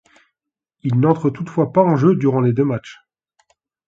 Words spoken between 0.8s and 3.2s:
Il n'entre toutefois pas en jeu durant les deux matchs.